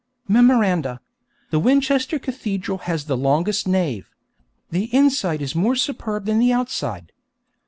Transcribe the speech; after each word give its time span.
Memoranda: 0.27 0.99
_The 1.51 1.61
Winchester 1.61 2.17
Cathedral 2.17 2.79
has 2.89 3.05
the 3.05 3.15
longest 3.15 3.67
nave. 3.67 4.09
The 4.71 4.85
inside 4.85 5.43
is 5.43 5.53
more 5.53 5.75
superb 5.75 6.25
than 6.25 6.39
the 6.39 6.51
outside. 6.51 7.11